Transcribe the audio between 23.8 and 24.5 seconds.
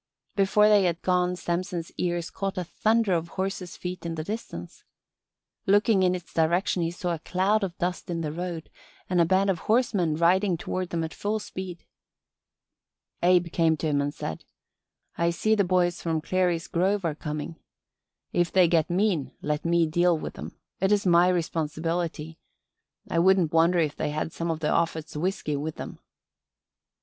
they had some